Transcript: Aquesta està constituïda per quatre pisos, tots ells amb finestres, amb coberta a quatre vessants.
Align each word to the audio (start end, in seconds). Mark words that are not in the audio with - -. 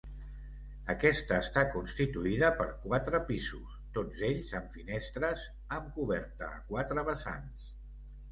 Aquesta 0.93 1.35
està 1.47 1.63
constituïda 1.73 2.47
per 2.61 2.65
quatre 2.85 3.19
pisos, 3.27 3.75
tots 3.97 4.23
ells 4.29 4.51
amb 4.61 4.73
finestres, 4.79 5.43
amb 5.77 5.91
coberta 5.99 6.47
a 6.55 6.63
quatre 6.71 7.05
vessants. 7.11 7.69